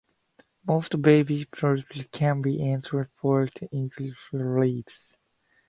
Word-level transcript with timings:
Most 0.65 0.99
baby 0.99 1.45
turnips 1.45 2.05
can 2.11 2.41
be 2.41 2.55
eaten 2.55 2.81
whole, 3.21 3.45
including 3.71 4.11
their 4.31 4.59
leaves. 4.59 5.13